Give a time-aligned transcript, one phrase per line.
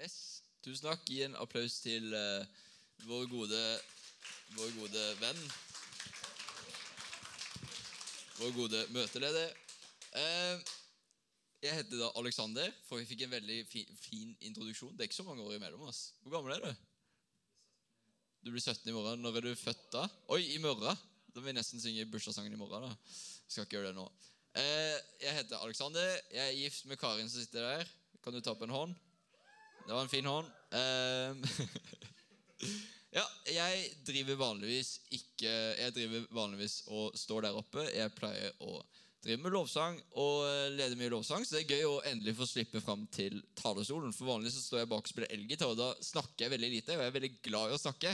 [0.00, 0.42] Yes.
[0.64, 1.02] Tusen takk.
[1.06, 2.46] Gi en applaus til uh,
[3.06, 3.60] vår, gode,
[4.56, 5.42] vår gode venn.
[8.40, 9.52] Vår gode møteleder.
[10.14, 10.58] Uh,
[11.64, 14.92] jeg heter da Alexander, for vi fikk en veldig fi, fin introduksjon.
[14.92, 16.10] Det er ikke så mange år imellom oss.
[16.22, 16.82] Hvor gammel er du?
[18.44, 19.22] Du blir 17 i morgen.
[19.24, 20.04] Når er du født da?
[20.34, 20.98] Oi, i morgen!
[21.32, 22.84] Da må vi nesten synge bursdagssangen i morgen.
[22.90, 23.14] da.
[23.48, 24.04] Skal ikke gjøre det nå.
[24.54, 26.12] Uh, jeg heter Alexander.
[26.34, 27.96] Jeg er gift med Karin som sitter der.
[28.24, 28.94] Kan du ta på en hånd?
[29.84, 30.46] Det var en fin hånd.
[30.72, 31.36] Eh,
[33.18, 37.84] ja, jeg driver vanligvis ikke Jeg driver vanligvis og står der oppe.
[37.92, 38.78] Jeg pleier å
[39.24, 42.48] drive med lovsang og leder lede mye lovsang, så det er gøy å endelig få
[42.48, 44.12] slippe fram til talerstolen.
[44.16, 46.96] For vanligvis så står jeg bak og spiller elgitar, og da snakker jeg veldig lite.
[46.96, 48.12] Og jeg er veldig glad i å snakke.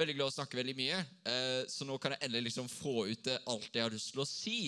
[0.00, 1.02] Veldig glad i å snakke veldig mye.
[1.32, 4.24] Eh, så nå kan jeg endelig liksom få ut det alt jeg har lyst til
[4.24, 4.62] å si.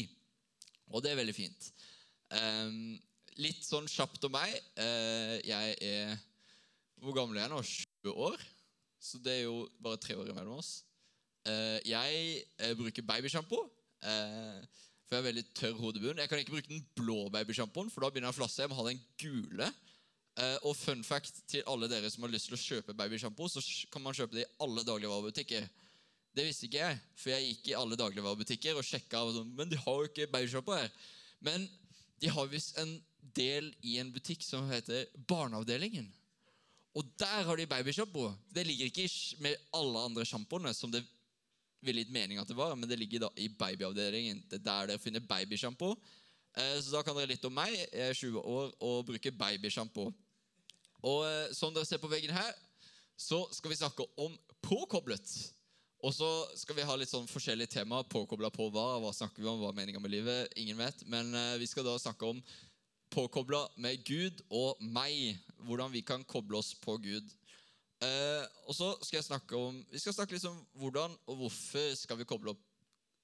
[0.92, 1.70] Og det er veldig fint.
[2.36, 2.76] Eh,
[3.40, 4.52] litt sånn kjapt om meg.
[4.76, 6.20] Eh, jeg er
[7.02, 7.60] Hvor gammel er jeg nå?
[8.06, 8.42] 20 år?
[9.02, 10.84] Så det er jo bare tre år imellom oss.
[11.50, 13.58] Eh, jeg eh, bruker babysjampo.
[14.06, 14.60] Eh,
[15.02, 16.20] for jeg har veldig tørr hodebunn.
[16.22, 18.62] Jeg kan ikke bruke den blå babysjampoen, for da begynner jeg å flasse.
[18.62, 19.72] Jeg må ha den gule.
[20.64, 23.60] Og fun fact til alle dere som har lyst til å kjøpe babysjampo, så
[23.92, 25.66] kan man kjøpe det i alle dagligvarebutikker.
[26.32, 29.26] Det visste ikke jeg, for jeg gikk i alle dagligvarebutikker og sjekka.
[29.26, 30.88] Og sånn, men de har jo ikke babysjampo her.
[31.44, 31.66] Men
[32.22, 32.94] de har visst en
[33.36, 36.08] del i en butikk som heter Barneavdelingen.
[36.92, 38.26] Og der har de babysjampo.
[38.52, 39.08] Det ligger ikke
[39.40, 41.00] med alle andre sjampoene, som det
[41.82, 44.44] ville gitt mening at det var, men det ligger da i babyavdelingen.
[44.50, 45.94] Det er der dere finner babysjampo.
[46.54, 47.72] Eh, så da kan dere litt om meg.
[47.74, 50.10] Jeg er 20 år og bruker babysjampo.
[51.02, 52.52] Og eh, som dere ser på veggen her,
[53.18, 55.32] så skal vi snakke om påkoblet.
[56.02, 58.06] Og så skal vi ha litt sånn forskjellige temaer.
[58.10, 58.98] Påkobla på hva?
[59.02, 59.60] Hva snakker vi om?
[59.62, 60.52] Hva er meninga med livet?
[60.60, 61.04] Ingen vet.
[61.10, 62.42] Men eh, vi skal da snakke om
[63.12, 65.38] påkobla med Gud og meg.
[65.62, 67.28] Hvordan vi kan koble oss på Gud.
[68.02, 71.92] Eh, og så skal jeg snakke om Vi skal snakke litt om hvordan og hvorfor
[71.94, 72.56] skal vi koble,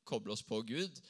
[0.07, 1.01] koble oss på Gud.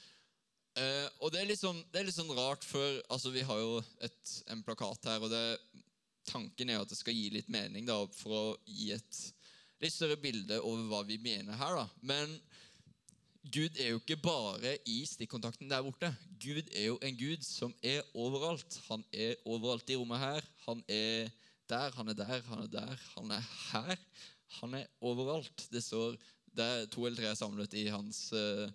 [0.79, 3.59] Eh, og det er, litt sånn, det er litt sånn rart, for altså, vi har
[3.61, 5.43] jo et, en plakat her, og det,
[6.29, 9.21] tanken er at det skal gi litt mening da, for å gi et
[9.83, 11.81] litt større bilde over hva vi mener her.
[11.81, 11.87] da.
[12.07, 12.37] Men
[13.49, 16.11] Gud er jo ikke bare i stikkontakten der borte.
[16.43, 18.77] Gud er jo en Gud som er overalt.
[18.89, 20.49] Han er overalt i rommet her.
[20.67, 21.31] Han er
[21.71, 23.97] der, han er der, han er der, han er her.
[24.61, 25.67] Han er overalt.
[25.73, 26.19] Det står
[26.57, 28.69] der to eller tre er samlet i hans uh,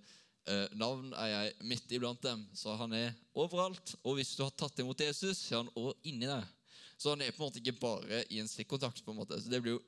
[0.50, 2.46] uh, navn, er jeg midt iblant dem.
[2.58, 3.96] Så han er overalt.
[4.04, 6.50] Og hvis du har tatt imot Jesus, så er han også inni deg.
[6.98, 9.06] Så han er på en måte ikke bare i en stikkontakt.
[9.06, 9.42] på en måte.
[9.42, 9.82] Så det blir jo,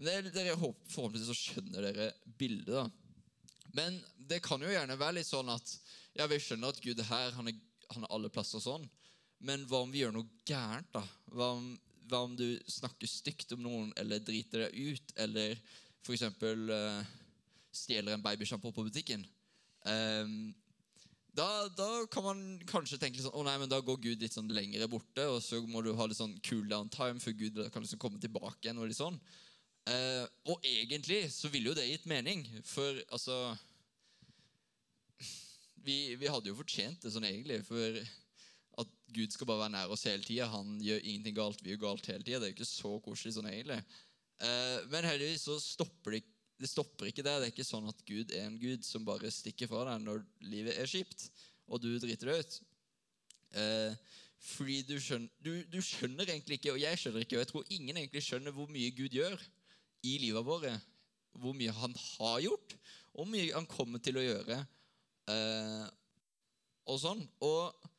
[0.00, 2.72] det, dere Forhåpentligvis så skjønner dere bildet.
[2.72, 2.88] da.
[3.74, 5.72] Men det kan jo gjerne være litt sånn at
[6.14, 7.56] ja, vi skjønner at Gud er her, han er,
[7.94, 8.86] han er alle plasser og sånn.
[9.44, 10.92] Men hva om vi gjør noe gærent?
[10.94, 11.02] da?
[11.34, 11.74] Hva om
[12.10, 15.54] hva om du snakker stygt om noen eller driter deg ut, eller
[16.04, 16.26] f.eks.
[16.42, 17.00] Uh,
[17.74, 19.24] stjeler en babysjampo på butikken?
[19.88, 20.52] Um,
[21.34, 24.36] da, da, kan man kanskje tenke litt sånn, å nei, men da går Gud litt
[24.36, 27.58] sånn lengre borte, og så må du ha litt sånn cool down time før Gud
[27.74, 28.78] kan liksom komme tilbake igjen.
[28.78, 29.18] Og litt sånn.
[29.84, 33.36] Uh, og egentlig så ville jo det gitt mening, for altså
[35.84, 37.60] vi, vi hadde jo fortjent det sånn egentlig.
[37.68, 38.00] for
[38.82, 40.48] at Gud skal bare være nær oss hele tida.
[40.50, 42.40] Han gjør ingenting galt, vi gjør galt hele tida.
[42.40, 43.80] Det er jo ikke så koselig sånn egentlig.
[44.42, 46.24] Eh, men heldigvis så stopper det,
[46.60, 47.40] det stopper ikke der.
[47.40, 50.24] Det er ikke sånn at Gud er en Gud som bare stikker fra deg når
[50.48, 51.28] livet er kjipt,
[51.68, 52.60] og du driter deg ut.
[53.60, 57.52] Eh, fordi du skjønner, du, du skjønner egentlig ikke, og jeg skjønner ikke, og jeg
[57.52, 59.38] tror ingen egentlig skjønner hvor mye Gud gjør
[60.06, 60.70] i livet vårt.
[61.40, 62.76] Hvor mye han har gjort,
[63.14, 64.60] og hvor mye han kommer til å gjøre.
[65.32, 65.86] Eh,
[66.90, 67.22] og sånn.
[67.42, 67.90] Og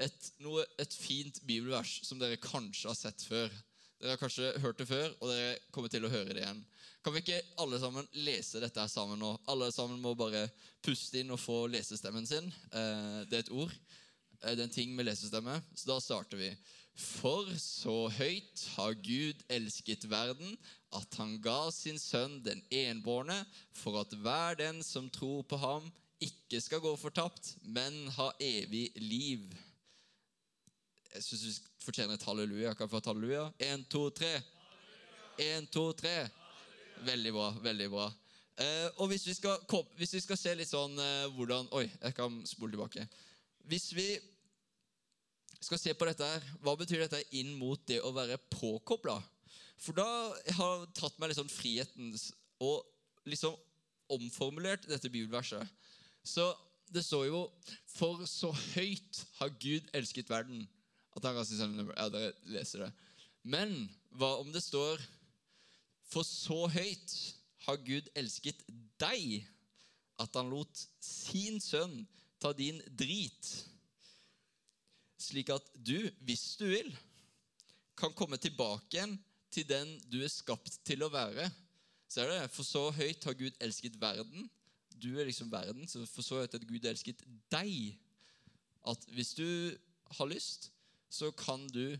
[0.00, 3.52] et, noe, et fint bibelvers som dere kanskje har sett før.
[4.00, 6.62] Dere har kanskje hørt det før, og dere kommer til å høre det igjen.
[7.04, 9.32] Kan vi ikke alle sammen lese dette her sammen nå?
[9.48, 10.46] Alle sammen må bare
[10.84, 12.48] puste inn og få lesestemmen sin.
[12.72, 13.72] Eh, det er et ord.
[14.42, 15.60] Eh, det er en ting med lesestemme.
[15.74, 16.50] Så da starter vi.
[17.00, 20.56] For så høyt har Gud elsket verden,
[20.96, 23.38] at han ga sin sønn den enbårne,
[23.72, 25.86] for at hver den som tror på ham,
[26.20, 29.46] ikke skal gå fortapt, men ha evig liv.
[31.14, 31.54] Jeg syns vi
[31.86, 32.74] fortjener et halleluja.
[32.74, 33.46] Kan vi få et halleluja?
[33.70, 34.34] Én, to, tre.
[35.40, 36.28] Én, to, tre.
[37.06, 37.48] Veldig bra.
[37.62, 38.10] veldig bra.
[38.60, 39.56] Eh, og hvis vi, skal,
[39.96, 43.06] hvis vi, skal, se litt sånn eh, hvordan Oi, jeg kan spole tilbake.
[43.70, 44.08] Hvis vi
[45.62, 49.20] skal se på dette her, hva betyr dette inn mot det å være påkobla?
[49.80, 50.06] For da
[50.56, 52.10] har jeg tatt meg liksom friheten
[52.66, 53.54] og liksom
[54.10, 55.62] omformulert dette bibelverset.
[56.26, 56.50] Så
[56.90, 57.44] det står jo
[57.94, 60.66] For så høyt har Gud elsket verden
[61.16, 62.90] at han sønn Ja, dere leser det.
[63.42, 63.86] Men
[64.18, 65.00] hva om det står
[66.10, 67.14] For så høyt
[67.68, 68.66] har Gud elsket
[69.00, 69.44] deg
[70.20, 72.02] at han lot sin sønn
[72.40, 73.48] ta din drit,
[75.20, 76.90] slik at du, hvis du vil,
[78.00, 79.18] kan komme tilbake igjen
[79.52, 81.50] til den du er skapt til å være.
[82.10, 82.48] Ser du det?
[82.54, 84.48] For så høyt har Gud elsket verden.
[85.00, 87.20] Du er liksom verden, så for så høyt har Gud elsket
[87.52, 87.98] deg.
[88.88, 89.46] At hvis du
[90.16, 90.70] har lyst,
[91.10, 91.98] så kan du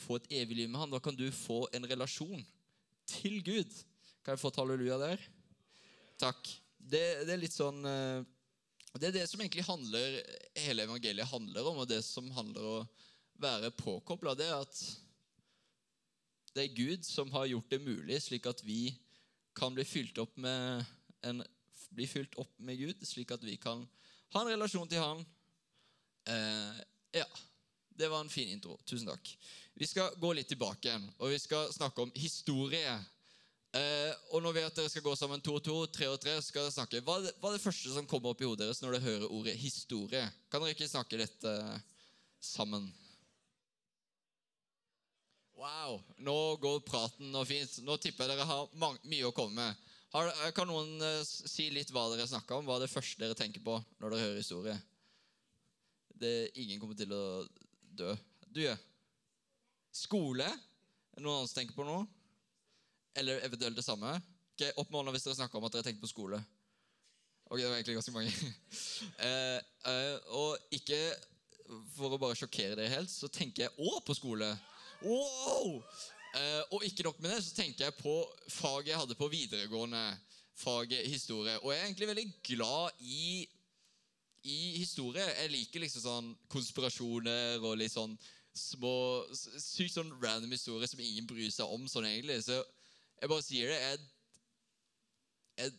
[0.00, 0.92] få et evig liv med han.
[0.92, 2.42] Da kan du få en relasjon
[3.10, 3.70] til Gud.
[4.24, 5.24] Kan jeg få et halleluja der?
[6.20, 6.50] Takk.
[6.80, 8.24] Det, det er litt sånn eh,
[8.98, 10.16] Det er det som egentlig handler
[10.58, 12.88] hele evangeliet handler om, og det som handler om å
[13.40, 14.80] være påkobla, det er at
[16.54, 18.90] det er Gud som har gjort det mulig, slik at vi
[19.56, 20.82] kan bli fylt opp med,
[21.22, 21.42] en,
[21.94, 23.84] bli fylt opp med Gud, slik at vi kan
[24.34, 25.22] ha en relasjon til Han.
[26.26, 26.82] Eh,
[27.20, 27.26] ja,
[27.98, 28.76] det var en fin intro.
[28.84, 29.30] Tusen takk.
[29.78, 32.98] Vi skal gå litt tilbake og vi skal snakke om historie.
[33.70, 36.32] Eh, og vet vi at dere skal gå sammen to og to, tre og tre,
[36.42, 37.02] skal dere snakke.
[37.06, 39.06] Hva er, det, hva er det første som kommer opp i hodet deres når dere
[39.06, 40.24] hører ordet historie?
[40.50, 41.76] Kan dere ikke snakke litt eh,
[42.42, 42.88] sammen?
[45.60, 47.78] Wow, nå går praten og fint.
[47.86, 49.88] Nå tipper jeg dere har mye å komme med.
[50.16, 52.66] Har, kan noen eh, si litt hva dere snakker om?
[52.66, 54.78] Hva er det første dere tenker på når dere hører historie?
[56.20, 57.24] Det, ingen kommer til å
[57.94, 58.16] dø.
[58.50, 58.74] Du, ja.
[59.94, 60.48] Skole?
[60.50, 62.08] Er det noen andre som tenker på noe?
[63.18, 64.14] Eller eventuelt det samme?
[64.54, 66.38] Okay, opp med hånda hvis dere snakker om at dere tenker på skole.
[67.50, 68.30] Ok, det var egentlig ganske mange.
[69.26, 69.58] eh,
[69.90, 70.98] eh, og ikke
[71.96, 74.48] for å bare sjokkere dere helt, så tenker jeg òg på skole.
[75.02, 75.80] Wow!
[76.36, 78.14] Eh, og ikke nok med det, så tenker jeg på
[78.54, 80.02] faget jeg hadde på videregående.
[80.60, 81.56] Faget historie.
[81.64, 83.48] Og jeg er egentlig veldig glad i,
[84.44, 85.24] i historie.
[85.24, 88.14] Jeg liker liksom sånn konspirasjoner og litt sånn
[88.56, 88.92] små
[89.32, 92.42] Sykt sånn random historier som ingen bryr seg om sånn egentlig.
[92.44, 92.60] Så
[93.20, 93.78] jeg bare sier det.
[93.80, 95.74] Jeg er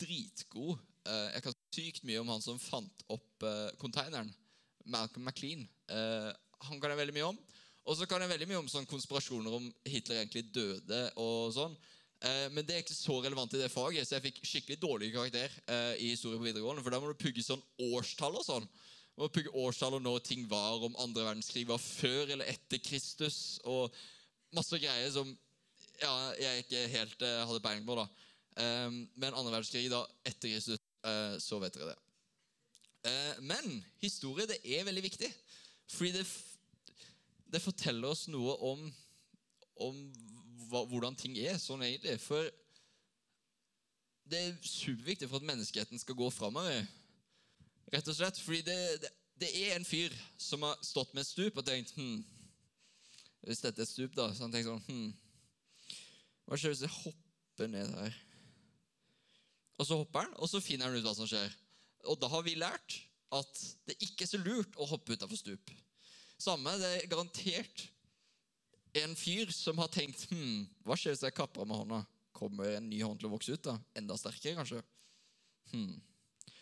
[0.00, 0.78] dritgod.
[1.06, 3.46] Eh, jeg kan sykt mye om han som fant opp
[3.82, 4.30] konteineren.
[4.32, 5.66] Eh, Malcolm McLean.
[5.92, 6.30] Eh,
[6.66, 7.38] han kan jeg veldig mye om.
[7.86, 11.02] Og så kan jeg veldig mye om sånn konspirasjoner om Hitler egentlig døde.
[11.22, 11.76] og sånn.
[12.50, 15.52] Men det er ikke så relevant i det faget, så jeg fikk skikkelig dårlig karakter
[16.00, 16.82] i historie på videregående.
[16.82, 17.62] For da må du pugge sånn
[17.92, 18.66] årstall og sånn.
[19.14, 22.80] Du må pugge årstall og når ting var, om andre verdenskrig var før eller etter
[22.82, 23.60] Kristus.
[23.68, 23.94] Og
[24.56, 25.30] masse greier som
[26.02, 27.98] ja, jeg ikke helt eh, hadde peiling på.
[27.98, 28.06] da.
[28.62, 32.00] Eh, men andre verdenskrig da, etter Kristus, uh, så vet dere det.
[33.06, 35.30] Uh, men historie det er veldig viktig.
[35.92, 36.26] Fordi det
[37.52, 38.86] det forteller oss noe om,
[39.86, 39.98] om
[40.70, 42.16] hva, hvordan ting er sånn egentlig.
[42.22, 42.48] For
[44.26, 46.82] det er superviktig for at menneskeheten skal gå framover.
[47.94, 48.40] Rett og slett.
[48.42, 49.12] Fordi det, det,
[49.44, 52.24] det, er en fyr som har stått med et stup og tenkt hm,
[53.46, 55.12] Hvis dette er et stup, da, så han tenkt sånn hm,
[56.46, 58.16] Hva skjer hvis jeg hopper ned her?
[59.76, 61.52] Og så hopper han, og så finner han ut hva som skjer.
[62.06, 63.00] Og da har vi lært
[63.34, 65.72] at det ikke er så lurt å hoppe utafor stup.
[66.40, 67.86] Samme, det er garantert
[68.96, 72.02] en fyr som har tenkt hm, Hva skjer hvis jeg kapper med hånda?
[72.36, 73.64] Kommer en ny hånd til å vokse ut?
[73.64, 73.76] da?
[73.96, 74.82] Enda sterkere, kanskje?
[75.72, 75.96] Hmm.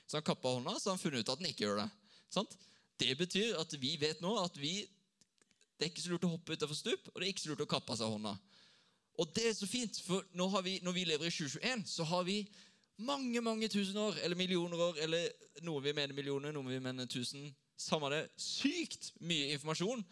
[0.07, 1.89] Så han kappa hånda, så han funnet ut at den ikke gjør det.
[2.33, 2.57] Sant?
[3.01, 4.77] Det betyr at vi vet nå at vi,
[5.75, 7.65] det er ikke så lurt å hoppe utafor stup, og det er ikke så lurt
[7.67, 8.35] å kappe seg hånda.
[9.19, 12.40] Og det er så fint, for vi, når vi lever i 2021, så har vi
[12.97, 15.28] mange mange tusen år, eller millioner år, eller
[15.62, 20.04] noe vi mener millioner, noe vi mener tusen samme det, sykt mye informasjon.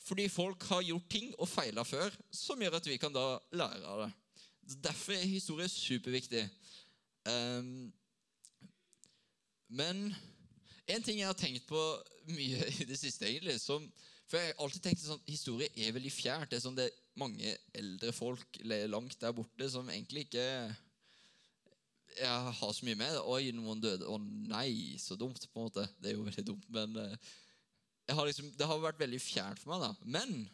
[0.00, 3.86] Fordi folk har gjort ting og feila før, som gjør at vi kan da lære
[3.86, 4.10] av det.
[4.84, 6.46] Derfor er historie superviktig.
[7.28, 7.90] Um,
[9.68, 10.14] men
[10.88, 11.82] en ting jeg har tenkt på
[12.30, 13.84] mye i det siste, egentlig som,
[14.30, 16.50] For jeg har alltid tenkt sånn historie er veldig fjert.
[16.50, 20.46] Det er sånn det er mange eldre folk langt der borte som egentlig ikke
[22.18, 23.18] jeg har så mye med.
[23.30, 24.08] Oi, noen døde.
[24.08, 25.44] Å nei, så dumt.
[25.52, 25.86] på en måte.
[26.00, 27.30] Det er jo veldig dumt, men uh,
[28.10, 29.84] har liksom, det har vært veldig fjernt for meg.
[29.84, 30.10] da.
[30.18, 30.50] Men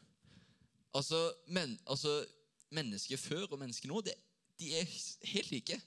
[0.96, 2.18] altså, men, altså
[2.76, 4.16] mennesker før og mennesker nå, det,
[4.61, 4.96] de er
[5.32, 5.80] helt like.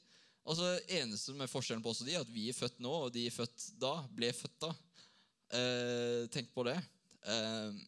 [0.49, 3.13] Altså, Eneste er forskjellen på oss og de, er at vi er født nå, og
[3.13, 3.93] de er født da.
[4.15, 4.73] Ble født da.
[5.59, 6.77] Eh, tenk på det.
[7.29, 7.79] Eh,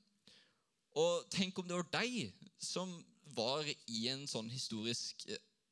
[1.02, 2.92] og tenk om det var deg som
[3.36, 5.26] var i en sånn historisk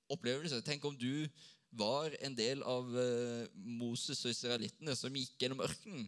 [0.09, 0.61] opplevelse.
[0.65, 1.27] Tenk om du
[1.69, 6.07] var en del av uh, Moses og israelittene som gikk gjennom ørkenen.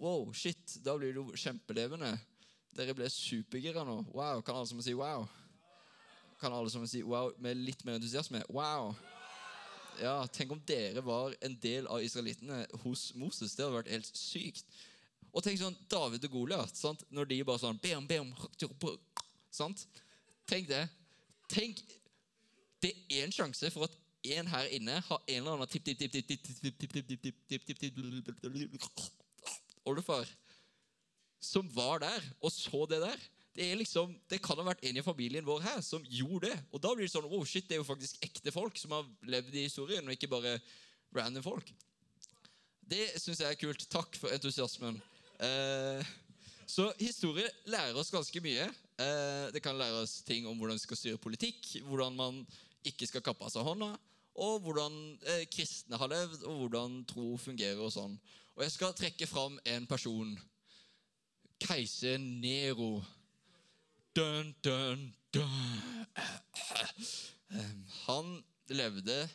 [0.00, 2.14] Wow, shit, da blir du kjempelevende.
[2.72, 3.98] Dere ble supergira nå.
[4.14, 5.26] Wow, Kan alle sammen si wow?
[6.40, 8.40] Kan alle sammen si wow med litt mer entusiasme?
[8.48, 8.94] Wow.
[10.00, 13.52] Ja, Tenk om dere var en del av israelittene hos Moses.
[13.54, 14.80] Det hadde vært helt sykt.
[15.32, 16.80] Og tenk sånn David og Goliat.
[17.12, 18.32] Når de bare sånn bam, bam,
[19.52, 19.84] sant?
[20.48, 20.84] Tenk det.
[21.52, 21.82] Tenk,
[22.82, 23.98] Det er en sjanse for at
[24.34, 27.66] en her inne har en eller annen tipp, tipp, tipp, tipp, tipp, tipp, tipp, tipp,
[27.66, 29.02] tipp, tipp, tipp,
[29.86, 30.26] oldefar
[31.42, 33.22] som var der og så det der.
[33.52, 36.58] Det, er liksom, det kan ha vært en i familien vår her som gjorde det.
[36.72, 39.08] Og da blir det sånn oh shit, det er jo faktisk ekte folk som har
[39.28, 40.54] levd i historien, og ikke bare
[41.12, 41.72] random folk.
[42.80, 43.84] Det syns jeg er kult.
[43.92, 44.96] Takk for entusiasmen.
[45.42, 46.14] Eh,
[46.66, 48.66] så historie lærer oss ganske mye.
[49.00, 52.40] Eh, det kan lære oss ting om hvordan vi skal styre politikk, hvordan man
[52.84, 53.92] ikke skal kappe av seg hånda,
[54.42, 58.16] og hvordan eh, kristne har levd, og hvordan tro fungerer og sånn.
[58.56, 60.32] Og jeg skal trekke fram en person.
[61.62, 63.02] Keiser Nero.
[64.16, 65.82] Dun, dun, dun.
[68.06, 68.34] Han
[68.68, 69.28] levde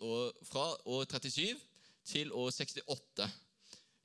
[0.00, 1.58] år, fra år 37
[2.04, 3.28] til år 68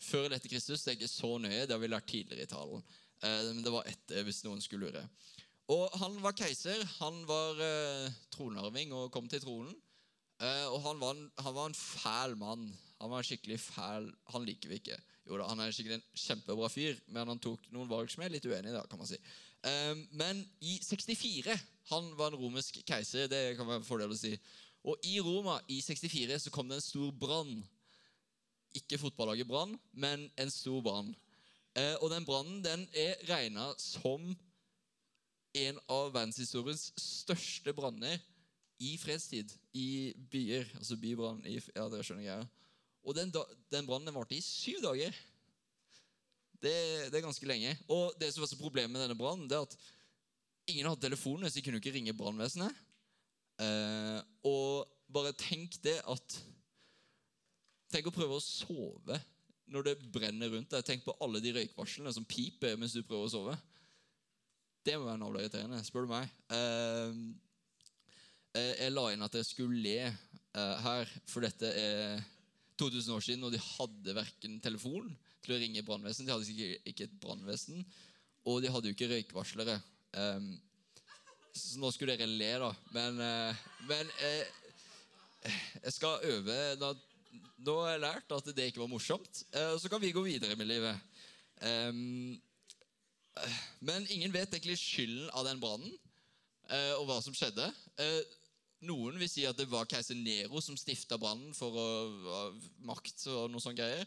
[0.04, 0.84] før eller etter Kristus.
[0.84, 2.86] Det er ikke så nøye, det har vi lært tidligere i talen.
[3.24, 5.04] Eh, men det var etter, hvis noen skulle lure.
[5.74, 6.80] Og Han var keiser.
[7.02, 9.76] Han var eh, tronarving og kom til tronen.
[10.38, 12.68] Eh, og han var, en, han var, en, fæl mann.
[13.02, 14.98] Han var en skikkelig fæl Han liker vi ikke.
[15.28, 18.32] Jo da, Han er sikkert en kjempebra fyr, men han tok noen valg som er
[18.32, 18.84] litt uenig i.
[18.90, 19.18] kan man si.
[19.66, 21.58] Eh, men i 64
[21.92, 23.28] Han var en romersk keiser.
[23.28, 24.36] Det kan være en fordel å si.
[24.88, 27.58] Og i Roma i 64 så kom det en stor brann
[28.78, 31.14] ikke fotballaget Brann, men en stor brann.
[31.78, 34.32] Eh, og den brannen den er regna som
[35.58, 38.20] en av verdenshistoriens største branner
[38.84, 39.54] i fredstid.
[39.74, 40.68] I byer.
[40.80, 42.48] Altså bybrann i Ja, det skjønner jeg.
[43.08, 43.32] Og den,
[43.72, 45.14] den brannen varte i syv dager.
[46.58, 46.74] Det,
[47.12, 47.76] det, er ganske lenge.
[47.94, 49.78] Og det som var så problemet med denne brannen, det er at
[50.68, 52.84] ingen hadde telefoner, så de kunne ikke ringe brannvesenet.
[53.62, 56.40] Eh, og bare tenk det at
[57.92, 59.18] Tenk å prøve å sove
[59.72, 60.86] når det brenner rundt deg.
[60.86, 63.58] Tenk på alle de røykvarslene som piper mens du prøver å sove.
[64.88, 66.32] Det må være navla irriterende, spør du meg.
[66.52, 67.12] Uh,
[68.58, 72.22] jeg la inn at jeg skulle le uh, her, for dette er
[72.80, 75.10] 2000 år siden, og de hadde verken telefon
[75.44, 77.84] til å ringe brannvesen, de hadde ikke, et brannvesen,
[78.48, 79.76] og de hadde jo ikke røykvarslere.
[81.58, 82.70] Så nå skulle dere le, da.
[82.96, 83.20] Men,
[83.90, 84.12] men
[85.48, 86.94] jeg skal øve da
[87.66, 89.44] nå har jeg lært at det ikke var morsomt.
[89.52, 90.96] Eh, så kan vi gå videre med livet.
[93.80, 95.94] Men ingen vet egentlig skylden av den brannen
[96.70, 97.68] eh, og hva som skjedde.
[98.02, 98.22] Eh,
[98.88, 101.88] noen vil si at det var keiser Nero som stifta brannen for å
[102.86, 103.26] makt.
[103.34, 104.06] og noe sånt greier.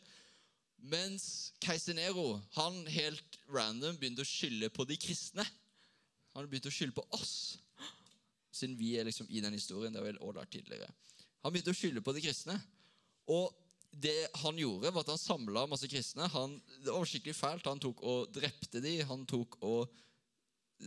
[0.91, 5.45] Mens keiser Nero han helt random begynte å skylde på de kristne.
[6.37, 7.59] Han begynte å skylde på oss,
[8.55, 9.93] siden vi er liksom i den historien.
[9.93, 10.93] det har vi også lært tidligere.
[11.43, 12.57] Han begynte å skylde på de kristne.
[13.31, 13.51] Og
[13.91, 16.29] det han gjorde, var at han samla masse kristne.
[16.35, 17.67] Han, det var skikkelig fælt.
[17.71, 19.91] Han tok og drepte de, Han tok og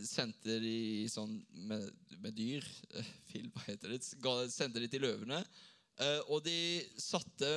[0.02, 1.36] sendte de sånn
[1.68, 1.84] med,
[2.18, 2.64] med dyr
[2.98, 4.00] eh, Film, hva heter det?
[4.50, 5.38] Sendte de til løvene.
[5.94, 7.48] Uh, og de satte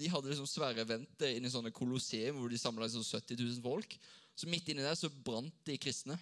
[0.00, 3.98] De hadde liksom svære eventer inni sånne kolosseum hvor de samla liksom 70 000 folk.
[4.32, 6.16] Så midt inni der så brant de kristne.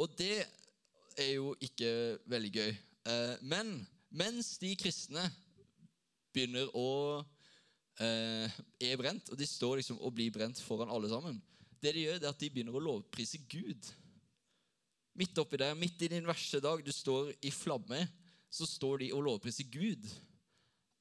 [0.00, 0.46] Og det
[1.20, 1.90] er jo ikke
[2.30, 2.72] veldig gøy.
[3.04, 3.74] Uh, men
[4.08, 5.26] mens de kristne
[6.34, 6.88] begynner å
[8.00, 11.40] eh, er brent, og de står liksom og blir brent foran alle sammen.
[11.80, 13.90] Det de gjør, det er at de begynner å lovprise Gud.
[15.18, 18.04] Midt oppi der, midt i din verste dag, du står i flamme,
[18.50, 20.06] så står de og lovpriser Gud.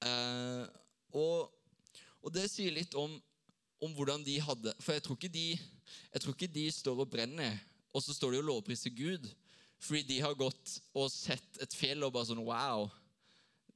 [0.05, 0.65] Eh,
[1.17, 1.49] og,
[2.21, 3.15] og, det sier litt om,
[3.81, 5.47] om, hvordan de hadde For jeg tror, ikke de,
[6.13, 7.57] jeg tror ikke de står og brenner,
[7.91, 9.27] og så står de og lovpriser Gud
[9.79, 12.89] fordi de har gått og sett et fjell og bare sånn Wow!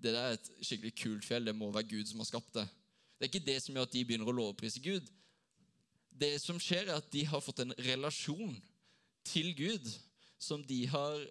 [0.04, 1.48] Det der er et skikkelig kult fjell.
[1.48, 2.66] Det må være Gud som har skapt det.
[3.18, 5.06] Det er ikke det som gjør at de begynner å lovprise Gud.
[6.14, 8.52] Det som skjer, er at de har fått en relasjon
[9.26, 9.88] til Gud
[10.44, 11.24] som de har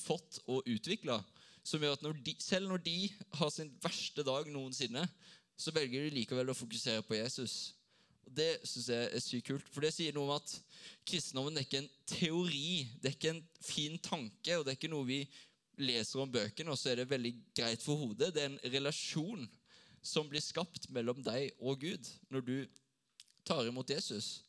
[0.00, 1.18] fått og utvikla.
[1.66, 2.96] Som gjør at når de, selv når de
[3.40, 5.04] har sin verste dag noensinne,
[5.60, 7.74] så velger de likevel å fokusere på Jesus.
[8.24, 9.68] Og Det syns jeg er sykt kult.
[9.74, 10.54] For det sier noe om at
[11.08, 14.94] kristendommen er ikke en teori, det er ikke en fin tanke, og det er ikke
[14.94, 15.24] noe vi
[15.82, 18.32] leser om bøkene, og så er det veldig greit for hodet.
[18.34, 19.48] Det er en relasjon
[20.02, 22.54] som blir skapt mellom deg og Gud når du
[23.46, 24.40] tar imot Jesus.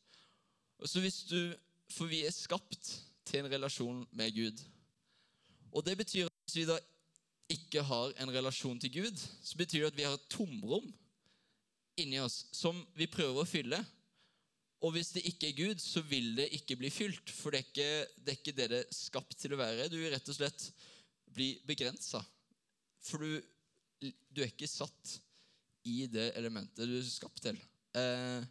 [0.86, 1.54] Så hvis du,
[1.92, 2.88] For vi er skapt
[3.28, 4.62] til en relasjon med Gud.
[5.76, 6.78] Og det betyr at hvis vi da
[7.52, 10.88] ikke har en relasjon til Gud, så betyr det at vi har et tomrom
[12.00, 13.82] inni oss som vi prøver å fylle.
[14.82, 17.30] Og hvis det ikke er Gud, så vil det ikke bli fylt.
[17.30, 19.90] For det er ikke det er ikke det, det er skapt til å være.
[19.92, 20.70] Du er rett og slett
[21.34, 22.22] bli begrensa.
[23.02, 23.42] For du,
[24.02, 25.18] du, er ikke satt
[25.88, 27.58] i det elementet du er skapt til.
[27.98, 28.44] Eh,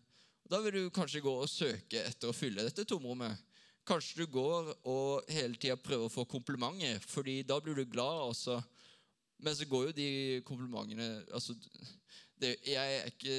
[0.51, 3.39] da vil du kanskje gå og søke etter å fylle dette tomrommet.
[3.87, 8.29] kanskje du går og hele tida prøver å få komplimenter, fordi da blir du glad.
[8.31, 8.61] Også.
[9.39, 10.09] Men så går jo de
[10.47, 11.55] komplimentene altså,
[12.41, 13.37] det, jeg, ikke,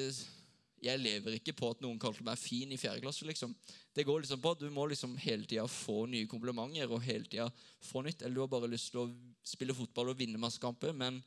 [0.81, 3.25] jeg lever ikke på at noen kaller meg fin i fjerde klasse.
[3.25, 3.53] liksom.
[3.93, 7.27] Det går liksom på at Du må liksom hele tida få nye komplimenter og hele
[7.27, 7.49] tida
[7.85, 8.21] få nytt.
[8.21, 9.09] Eller du har bare lyst til å
[9.47, 11.19] spille fotball og vinne masse kamper, men,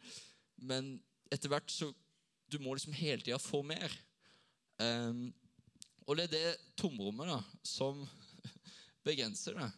[0.63, 0.97] men
[1.33, 1.93] etter hvert så
[2.53, 3.91] Du må liksom hele tida få mer.
[4.79, 5.33] Um,
[6.05, 8.03] og det er det tomrommet da, som
[9.07, 9.71] begrenser det.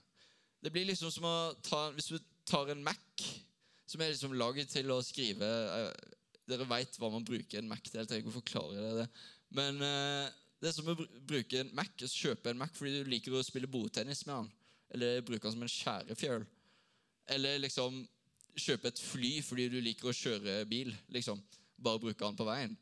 [0.65, 3.23] Det blir liksom som å ta Hvis du tar en Mac,
[3.87, 5.93] som er liksom laget til å skrive uh,
[6.47, 8.01] Dere veit hva man bruker en Mac til.
[8.01, 9.07] Jeg trenger ikke å forklare det.
[9.57, 10.27] Men uh,
[10.61, 13.71] det er som å bruke en Mac, kjøpe en Mac fordi du liker å spille
[13.71, 14.53] bordtennis med den.
[14.97, 16.47] Eller bruke den som en skjærefjøl.
[17.35, 18.05] Eller liksom
[18.57, 20.93] kjøpe et fly fordi du liker å kjøre bil.
[21.13, 21.41] liksom.
[21.77, 22.77] Bare bruke den på veien.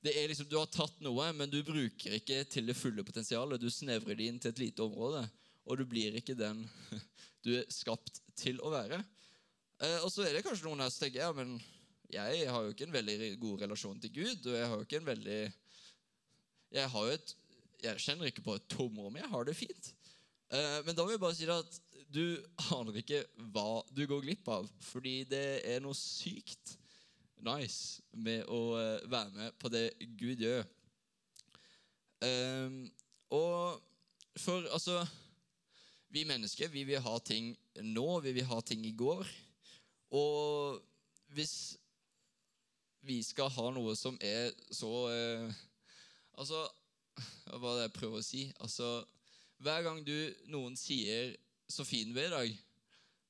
[0.00, 3.60] Det er liksom, Du har tatt noe, men du bruker ikke til det fulle potensialet.
[3.60, 5.26] Du snevrer det inn til et lite område,
[5.66, 6.64] og du blir ikke den
[7.44, 9.02] du er skapt til å være.
[9.80, 11.58] Eh, og så er det kanskje noen her som tenker ja, men
[12.10, 14.46] jeg har jo ikke en veldig god relasjon til Gud.
[14.46, 15.40] og jeg har jo ikke en veldig...
[16.70, 17.32] Jeg, har jo et,
[17.82, 19.16] jeg kjenner ikke på et tomrom.
[19.18, 19.92] Jeg har det fint.
[20.50, 22.24] Eh, men da vil jeg bare si at du
[22.74, 23.22] aner ikke
[23.54, 24.68] hva du går glipp av.
[24.90, 26.76] Fordi det er noe sykt
[27.44, 29.86] nice med å eh, være med på det
[30.20, 30.64] Gud gjør.
[32.20, 32.84] Um,
[33.32, 33.80] og
[34.36, 34.98] for altså
[36.12, 39.24] Vi mennesker vi vil ha ting nå, vi vil ha ting i går.
[40.12, 40.80] Og
[41.32, 41.78] hvis
[43.06, 45.60] vi skal ha noe som er så uh,
[46.40, 46.66] Altså
[47.46, 48.42] Hva er det jeg prøver å si?
[48.60, 48.90] Altså,
[49.62, 50.16] Hver gang du,
[50.52, 51.32] noen sier
[51.70, 52.58] 'så fin du er i dag',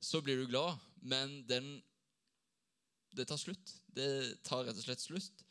[0.01, 1.83] så blir du glad, men den
[3.17, 3.73] det tar slutt.
[3.87, 5.45] Det tar rett og slett slutt.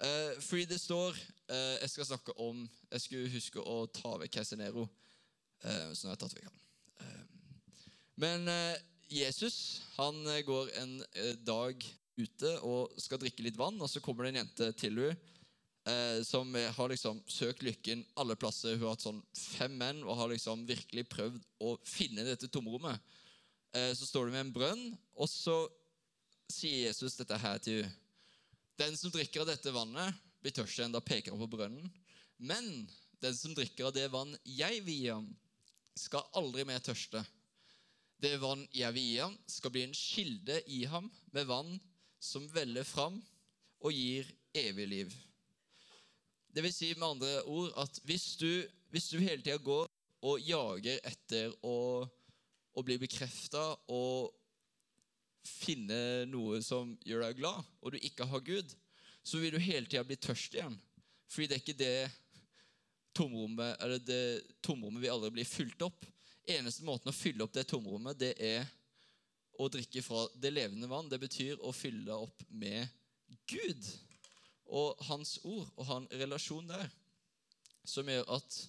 [0.00, 4.32] Uh, fordi det står uh, Jeg skal snakke om Jeg skulle huske å ta vekk
[4.40, 4.88] Casinero.
[5.62, 6.60] Uh, så nå har jeg tatt vekk han.
[8.16, 8.48] men
[9.10, 10.92] Jesus han går en
[11.44, 11.84] dag
[12.16, 15.33] ute og skal drikke litt vann, og så kommer det en jente til henne
[16.24, 18.78] som har liksom søkt lykken alle plasser.
[18.78, 22.96] Hun har hatt sånn fem menn og har liksom virkelig prøvd å finne dette tomrommet.
[23.92, 25.58] så står du med en brønn, og så
[26.48, 28.00] sier Jesus dette her til henne.
[28.78, 30.94] Den som drikker av dette vannet, blir tørst igjen.
[30.94, 31.90] Da peker han på brønnen.
[32.42, 32.88] Men
[33.22, 35.28] den som drikker av det vann jeg vil gi ham,
[35.94, 37.22] skal aldri mer tørste.
[38.18, 41.76] Det vann jeg vil gi ham, skal bli en kilde i ham med vann
[42.18, 43.20] som veller fram
[43.84, 45.14] og gir evig liv.
[46.54, 48.48] Det vil si med andre ord at hvis du,
[48.94, 49.88] hvis du hele tida går
[50.24, 52.06] og jager etter å,
[52.78, 54.30] å bli bekrefta og
[55.44, 58.70] finne noe som gjør deg glad, og du ikke har Gud,
[59.26, 60.78] så vil du hele tida bli tørst igjen.
[61.26, 61.98] Fordi det er ikke det
[63.18, 64.22] tomrommet, eller det
[64.62, 66.06] tomrommet vil aldri bli fylt opp.
[66.54, 68.62] Eneste måten å fylle opp det tomrommet, det er
[69.58, 71.10] å drikke fra det levende vann.
[71.10, 72.86] Det betyr å fylle opp med
[73.50, 73.90] Gud
[74.66, 76.88] og Hans ord og han relasjon der,
[77.84, 78.60] som gjør at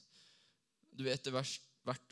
[0.96, 1.62] du etter hvert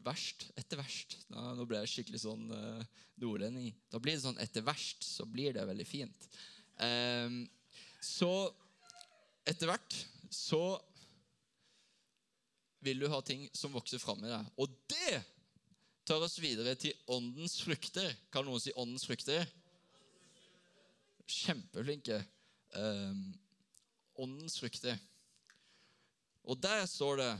[0.03, 1.17] verst etter verst.
[1.33, 2.83] nå ble jeg skikkelig sånn uh,
[3.21, 3.71] nordlending.
[3.89, 6.27] Da blir det sånn etter verst, så blir det veldig fint.
[6.77, 7.43] Um,
[8.03, 8.51] så
[9.49, 9.97] etter hvert
[10.33, 10.77] så
[12.83, 14.49] vil du ha ting som vokser fram i deg.
[14.59, 15.21] Og det
[16.07, 18.11] tar oss videre til åndens frukter.
[18.33, 19.47] Kan noen si åndens frukter?
[21.23, 22.19] Kjempeflinke.
[22.75, 23.31] Um,
[24.19, 24.99] åndens frukter.
[26.43, 27.31] Og der står det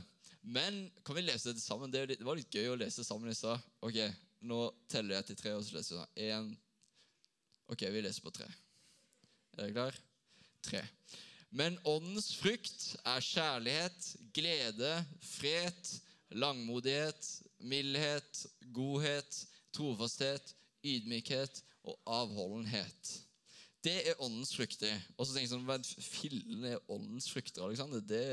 [0.44, 1.90] men kan vi lese det sammen?
[1.90, 3.62] Det, var litt gøy å lese sammen i stad.
[3.80, 3.96] Ok,
[4.44, 4.58] nå
[4.92, 6.50] teller jeg til tre, og så leser jeg én.
[7.72, 8.48] Ok, vi leser på tre.
[9.54, 9.96] Er dere klar?
[10.68, 10.82] Tre.
[11.48, 14.92] Men åndens frukt er kjærlighet, glede,
[15.24, 15.94] fred,
[16.36, 17.30] langmodighet,
[17.64, 18.44] mildhet,
[18.76, 19.40] godhet,
[19.72, 20.52] trofasthet,
[20.84, 23.14] ydmykhet og avholdenhet.
[23.84, 24.94] Det er åndens frukter.
[25.18, 27.66] Og så tenker jeg sånn, fillen er åndens frukter?
[27.66, 28.00] Alexander?
[28.00, 28.24] Det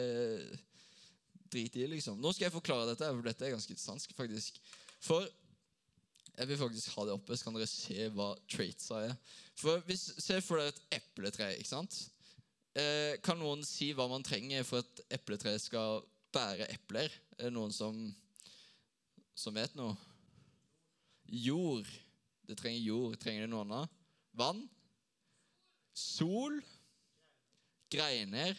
[1.51, 2.21] drit i, liksom.
[2.21, 4.15] Nå skal jeg forklare dette, for dette er ganske interessant.
[4.15, 4.61] faktisk.
[5.03, 5.27] For
[6.37, 9.15] jeg vil faktisk ha det oppe, så kan dere se hva traitsa er.
[9.59, 11.51] For hvis, Se for dere et epletre.
[11.57, 11.99] ikke sant?
[12.79, 17.11] Eh, kan noen si hva man trenger for at epletre skal bære epler?
[17.37, 17.97] Er det noen som,
[19.35, 19.97] som vet noe?
[21.27, 21.89] Jord.
[22.47, 23.19] Det trenger jord.
[23.19, 23.99] Trenger det noe annet?
[24.39, 24.63] Vann?
[25.93, 26.62] Sol?
[27.91, 28.56] Greiner?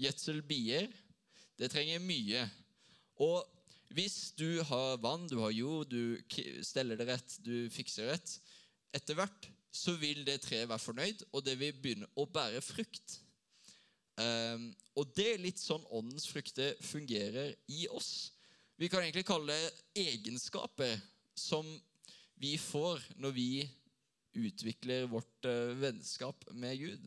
[0.00, 0.88] gjødselbier.
[1.58, 2.44] Det trenger mye.
[3.20, 3.44] Og
[3.94, 6.16] hvis du har vann, du har jord, du
[6.64, 8.36] steller det rett, du fikser det rett
[8.96, 13.20] Etter hvert så vil det treet være fornøyd, og det vil begynne å bære frukt.
[14.18, 18.32] Um, og det er litt sånn åndens frukter fungerer i oss.
[18.74, 20.96] Vi kan egentlig kalle det egenskaper
[21.38, 21.68] som
[22.42, 23.50] vi får når vi
[24.36, 27.06] utvikler vårt eh, vennskap med Gud.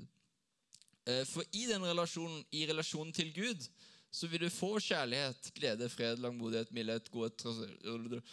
[1.07, 3.67] Eh, For i den relasjonen, i relasjonen til Gud,
[4.13, 8.23] så vil du få kjærlighet, glede, fred, langmodighet, mildhet, godhet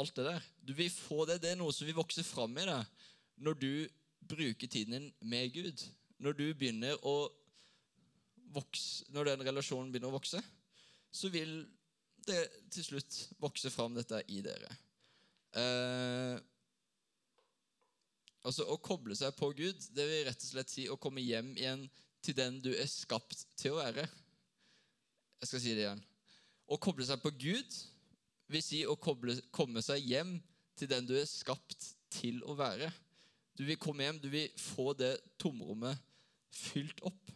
[0.00, 0.44] Alt det der.
[0.64, 1.42] Du vil få det.
[1.42, 3.08] Det er noe som vil vokse fram i deg
[3.44, 3.72] når du
[4.28, 5.84] bruker tiden din med Gud.
[6.22, 7.28] Når du begynner å
[8.52, 10.40] vokse, når den relasjonen begynner å vokse,
[11.12, 11.62] så vil
[12.26, 12.40] det
[12.72, 14.70] til slutt vokse fram dette i dere.
[15.60, 16.40] Eh,
[18.42, 21.52] altså Å koble seg på Gud, det vil rett og slett si å komme hjem
[21.56, 21.86] igjen
[22.22, 24.06] til den du er skapt til å være.
[25.42, 26.02] Jeg skal si det igjen.
[26.70, 27.78] Å koble seg på Gud
[28.52, 30.36] vil si å koble, komme seg hjem
[30.78, 32.90] til den du er skapt til å være.
[33.58, 35.98] Du vil komme hjem, du vil få det tomrommet
[36.52, 37.32] fylt opp.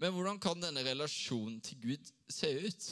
[0.00, 2.86] Men hvordan kan denne relasjonen til Gud se ut?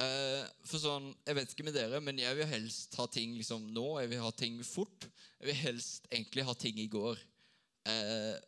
[0.00, 3.66] Eh, for sånn, Jeg vet ikke med dere, men jeg vil helst ha ting liksom
[3.74, 3.88] nå.
[4.00, 5.08] Jeg vil ha ting fort.
[5.40, 7.20] Jeg vil helst egentlig ha ting i går.
[7.90, 8.38] Eh,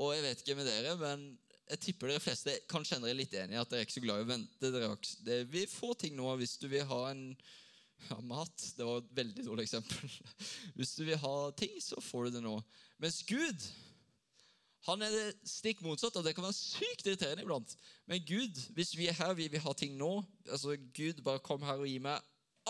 [0.00, 1.24] og jeg vet ikke med dere, men
[1.70, 4.04] jeg tipper dere fleste kan kjenne dere litt enig i at dere er ikke så
[4.04, 4.70] glad i å vente.
[4.74, 7.24] Dere er det, vi får ting nå hvis du vil ha en
[8.08, 8.64] ja, mat.
[8.76, 10.12] Det var et veldig dårlig eksempel.
[10.78, 12.54] Hvis du vil ha ting, så får du det nå.
[13.02, 13.66] Mens Gud
[14.88, 17.74] han er det stikk motsatt, og det kan være sykt irriterende iblant.
[18.08, 20.12] Men Gud, hvis vi er her, vi vil ha ting nå
[20.48, 22.20] altså Gud, bare kom her og gi meg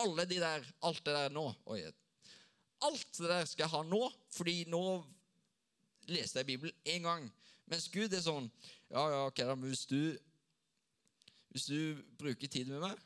[0.01, 1.45] alle de der, alt det der nå.
[1.71, 1.79] Oi,
[2.87, 4.01] alt det der skal jeg ha nå,
[4.35, 4.83] fordi nå
[6.11, 7.29] leste jeg Bibelen én gang.
[7.71, 8.49] Mens Gud er sånn
[8.91, 10.17] Ja, ja, ok, da, men hvis du
[11.51, 12.99] Hvis du bruker tid med meg,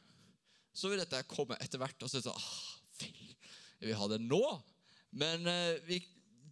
[0.74, 1.98] så vil dette komme etter hvert.
[2.02, 2.50] Og så er det sånn ah,
[2.96, 3.10] Fy,
[3.80, 4.42] jeg vil ha det nå.
[5.18, 6.00] Men eh, vi,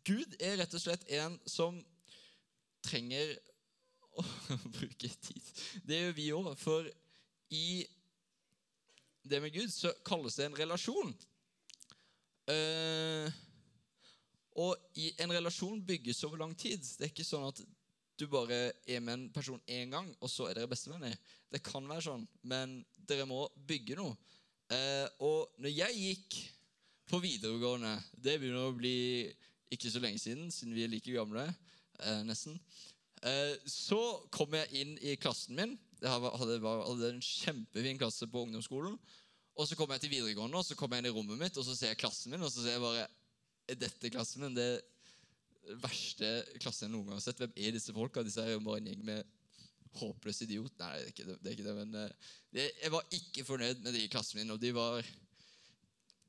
[0.07, 1.77] Gud er rett og slett en som
[2.83, 3.35] trenger
[4.13, 4.25] å
[4.77, 5.51] bruke tid.
[5.87, 6.51] Det gjør vi òg.
[6.59, 6.89] For
[7.53, 7.83] i
[9.23, 11.13] det med Gud så kalles det en relasjon.
[12.51, 13.31] Eh,
[14.59, 16.83] og en relasjon bygges over lang tid.
[16.83, 17.63] Det er ikke sånn at
[18.19, 21.15] du bare er med en person én gang, og så er dere bestevenner.
[21.49, 24.13] Det kan være sånn, men dere må bygge noe.
[24.73, 26.37] Eh, og når jeg gikk
[27.11, 29.27] på videregående Det begynner å bli
[29.73, 31.43] ikke så lenge siden, siden vi er like gamle.
[31.99, 32.57] Eh, nesten.
[33.23, 33.99] Eh, så
[34.33, 35.75] kom jeg inn i klassen min.
[36.03, 38.97] Jeg hadde, en kjempefin klasse på ungdomsskolen.
[39.53, 41.65] Og så kom jeg til videregående, og så kom jeg inn i rommet mitt, og
[41.67, 43.05] så ser jeg klassen min, og så ser jeg bare
[43.69, 44.55] Er dette klassen min?
[44.57, 44.81] Det er
[45.79, 46.29] verste
[46.59, 47.39] klassen jeg noen gang har sett.
[47.39, 48.23] Hvem er disse folka?
[48.25, 49.29] Disse er jo bare en gjeng med
[49.99, 50.73] håpløse idiot.
[50.81, 51.37] Nei, det er ikke det.
[51.39, 54.41] det, er ikke det men uh, det, jeg var ikke fornøyd med de i klassen
[54.41, 54.51] min.
[54.51, 54.99] Og de var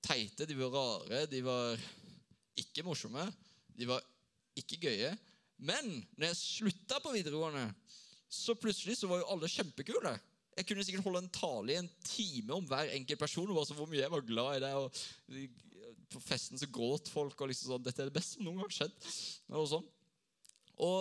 [0.05, 1.87] teite, de var rare, de var
[2.61, 3.27] ikke morsomme.
[3.75, 4.05] De var
[4.61, 5.11] ikke gøye.
[5.59, 7.69] Men når jeg slutta på videregående,
[8.31, 10.15] så plutselig så var jo alle kjempekule.
[10.55, 13.51] Jeg kunne sikkert holde en tale i en time om hver enkelt person.
[13.51, 14.91] og hvor mye jeg var glad i det, og
[16.15, 17.41] På festen så gråt folk.
[17.41, 18.95] og liksom sånn, Dette er det beste som noen gang har skjedd.
[19.51, 19.89] Og, sånn.
[20.79, 21.01] og,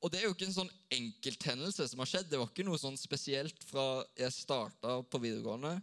[0.00, 2.30] og, det er jo ikke en sånn enkelthendelse som har skjedd.
[2.30, 5.76] Det var ikke noe sånn spesielt fra jeg starta på videregående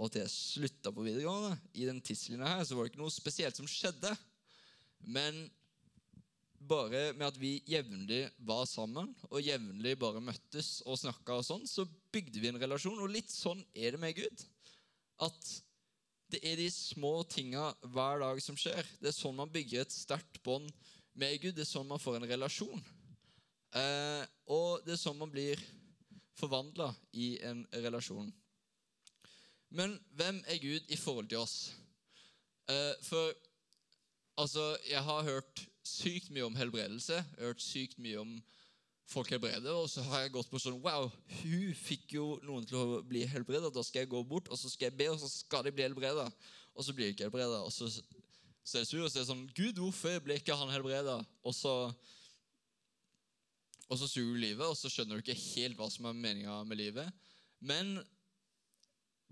[0.00, 1.58] og til jeg slutta på videregående.
[1.78, 4.10] I den tidslinja her så var det ikke noe spesielt som skjedde.
[5.04, 5.44] Men
[6.68, 11.86] bare med at vi jevnlig var sammen og jevnlig bare møttes og snakka, sånn, så
[12.14, 13.00] bygde vi en relasjon.
[13.02, 14.44] Og litt sånn er det med Gud.
[15.24, 15.50] At
[16.32, 18.86] det er de små tinga hver dag som skjer.
[19.00, 20.70] Det er sånn man bygger et sterkt bånd
[21.14, 21.54] med Gud.
[21.54, 22.84] Det er sånn man får en relasjon.
[23.74, 24.24] Eh,
[24.54, 25.60] og det er sånn man blir
[26.38, 28.32] forvandla i en relasjon.
[29.74, 31.74] Men hvem er Gud i forhold til oss?
[32.70, 33.32] Eh, for
[34.40, 37.20] altså, jeg har hørt sykt mye om helbredelse.
[37.20, 38.34] Jeg har hørt sykt mye om
[39.10, 39.72] folk helbreder.
[39.72, 41.10] Og så har jeg gått på sånn Wow,
[41.42, 43.72] hun fikk jo noen til å bli helbreda.
[43.72, 45.86] Da skal jeg gå bort, og så skal jeg be, og så skal de bli
[45.86, 46.26] helbreda.
[46.74, 47.62] Og så blir de ikke helbreda.
[47.62, 47.90] Og så,
[48.64, 51.20] så er jeg sur og så er jeg sånn Gud, hvorfor ble ikke han helbreda?
[51.44, 51.74] Og så
[53.92, 56.56] og så suger du livet, og så skjønner du ikke helt hva som er meninga
[56.66, 57.26] med livet.
[57.60, 57.98] Men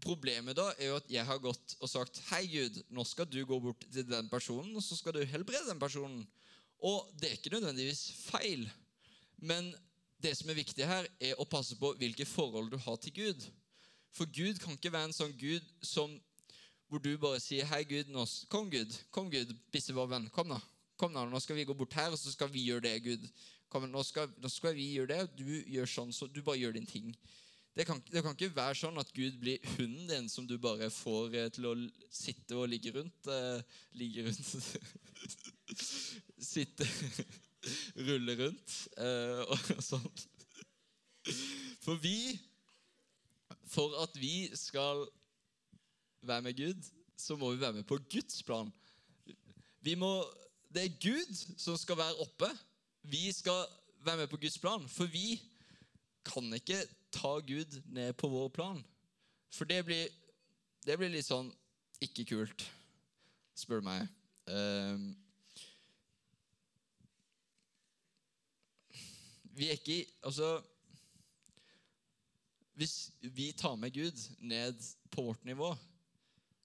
[0.03, 3.38] Problemet da er jo at jeg har gått og sagt Hei, Gud, nå skal du
[3.47, 6.25] gå bort til den personen, og så skal du helbrede den personen.
[6.83, 8.67] Og det er ikke nødvendigvis feil.
[9.38, 9.71] Men
[10.23, 13.47] det som er viktig her, er å passe på hvilke forhold du har til Gud.
[14.12, 16.12] For Gud kan ikke være en sånn Gud som,
[16.91, 18.99] hvor du bare sier Hei, Gud, nå, kom, Gud.
[19.15, 20.29] Kom, Gud, bissevår venn.
[20.35, 20.59] Kom, da.
[20.99, 23.31] Kom da, Nå skal vi gå bort her, og så skal vi gjøre det, Gud.
[23.73, 26.77] Kom, nå, skal, nå skal vi gjøre det, du gjør sånn, så du bare gjør
[26.77, 27.15] din ting.
[27.75, 30.91] Det kan, det kan, ikke være sånn at Gud blir hunden din som du bare
[30.93, 31.73] får eh, til å
[32.13, 33.31] sitte og ligge rundt.
[33.33, 34.45] Eh, ligge rundt
[36.53, 36.85] Sitte
[38.09, 40.05] Rulle rundt eh, og sånn.
[41.81, 42.37] For vi
[43.73, 45.07] For at vi skal
[46.21, 48.69] være med Gud, så må vi være med på Guds plan.
[49.81, 50.13] Vi må,
[50.69, 52.51] det er Gud som skal være oppe.
[53.03, 53.65] Vi skal
[54.05, 55.41] være med på Guds plan, for vi
[56.29, 58.81] kan ikke ta Gud ned på vår plan.
[59.53, 60.09] For det blir,
[60.87, 61.51] det blir litt sånn
[62.03, 62.64] ikke kult,
[63.59, 64.09] spør du meg.
[64.48, 65.12] Um,
[69.55, 70.48] vi er ikke Altså
[72.75, 74.81] Hvis vi tar med Gud ned
[75.12, 75.68] på vårt nivå,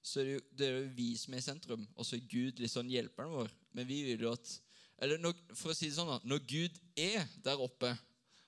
[0.02, 2.30] så er det jo, det er jo vi som er i sentrum, og så er
[2.32, 3.52] Gud litt sånn hjelperen vår.
[3.76, 4.54] Men vi vil jo at
[4.98, 7.92] eller når, For å si det sånn, da, når Gud er der oppe,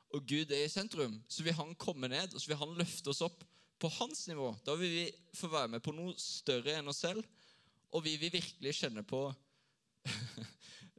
[0.09, 3.11] og Gud er i sentrum, så vil han komme ned og så vil han løfte
[3.13, 3.43] oss opp
[3.79, 4.51] på hans nivå.
[4.65, 5.05] Da vil vi
[5.37, 7.23] få være med på noe større enn oss selv,
[7.93, 9.27] og vi vil virkelig kjenne på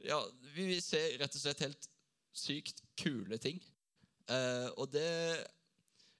[0.01, 0.17] Ja,
[0.55, 1.89] vi vil se rett og slett helt
[2.33, 3.59] sykt kule ting.
[4.31, 5.05] Eh, og det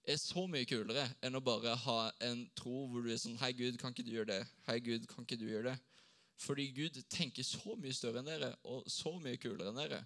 [0.06, 3.54] er så mye kulere enn å bare ha en tro hvor du er sånn Hei,
[3.58, 4.42] Gud, kan ikke du gjøre det?
[4.68, 5.78] Hei, Gud, kan ikke du gjøre det?
[6.42, 10.02] Fordi Gud tenker så mye større enn dere og så mye kulere enn dere.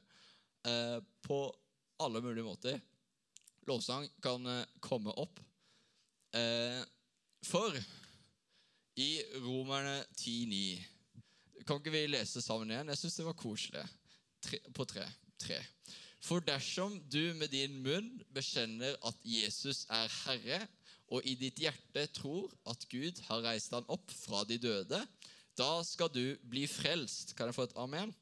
[0.68, 1.40] Eh, på
[2.00, 2.80] alle mulige måter.
[3.68, 5.40] Lovsang kan eh, komme opp.
[6.36, 6.82] Eh,
[7.46, 7.78] for
[8.96, 9.10] i
[9.44, 10.84] Romerne 10,9
[11.66, 12.90] Kan ikke vi lese sammen igjen?
[12.92, 13.86] Jeg syns det var koselig.
[14.44, 15.06] Tre, på tre.
[15.42, 15.58] tre.
[16.22, 20.60] For dersom du med din munn bekjenner at Jesus er Herre,
[21.10, 25.02] og i ditt hjerte tror at Gud har reist ham opp fra de døde,
[25.58, 27.36] da skal du bli frelst.
[27.38, 28.14] Kan jeg få et amen?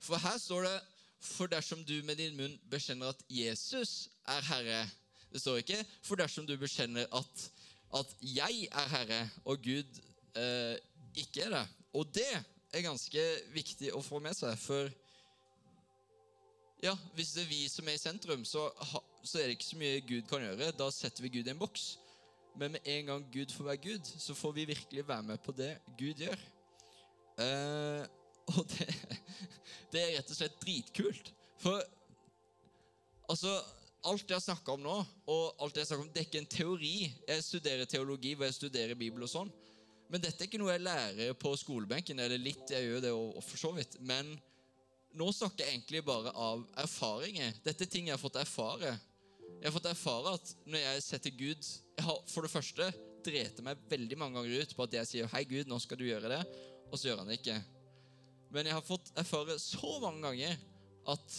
[0.00, 0.76] For her står det
[1.20, 4.82] for dersom du med din munn bekjenner at Jesus er Herre.
[5.32, 7.48] Det står ikke for dersom du bekjenner at,
[7.98, 10.00] at jeg er Herre, og Gud
[10.38, 10.76] eh,
[11.18, 11.66] ikke er det.
[11.92, 12.30] Og det
[12.72, 14.90] er ganske viktig å få med seg, for
[16.78, 18.68] ja, Hvis det er vi som er i sentrum, så,
[19.24, 20.68] så, er det ikke så mye Gud kan gjøre.
[20.78, 21.88] Da setter vi Gud i en boks.
[22.54, 25.54] Men med en gang Gud får være Gud, så får vi virkelig være med på
[25.58, 26.38] det Gud gjør.
[27.42, 28.06] Eh,
[28.54, 28.86] og det,
[29.92, 31.32] det, er rett og slett dritkult.
[31.62, 31.82] For
[33.28, 33.56] altså
[34.06, 34.92] Alt jeg har snakka om nå,
[35.28, 36.92] og alt jeg har om, det er ikke en teori.
[37.26, 39.50] Jeg studerer teologi hvor jeg studerer Bibel og sånn.
[40.08, 42.20] Men dette er ikke noe jeg lærer på skolebenken.
[42.22, 43.10] Eller litt, jeg gjør det
[43.42, 43.98] for så vidt.
[43.98, 44.30] Men
[45.18, 47.58] nå snakker jeg egentlig bare av erfaringer.
[47.66, 48.94] Dette er ting jeg har fått erfare.
[49.58, 52.84] Jeg har fått erfare at når jeg setter Gud Jeg har for det første
[53.26, 56.04] drete meg veldig mange ganger ut på at jeg sier 'Hei, Gud, nå skal du
[56.06, 56.44] gjøre det',
[56.92, 57.56] og så gjør han det ikke.
[58.54, 60.58] Men jeg har fått erfare så mange ganger
[61.08, 61.38] at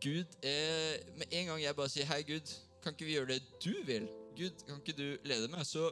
[0.00, 3.42] Gud er Med en gang jeg bare sier 'Hei, Gud, kan ikke vi gjøre det
[3.64, 5.66] du vil?' Gud, kan ikke du lede meg?
[5.66, 5.90] Så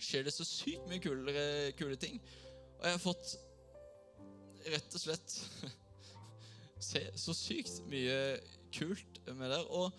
[0.00, 2.16] skjer det så sykt mye kulere, kule ting.
[2.80, 3.34] Og jeg har fått
[4.72, 5.36] rett og slett
[6.90, 8.40] se så sykt mye
[8.74, 9.60] kult med det.
[9.68, 9.92] Og,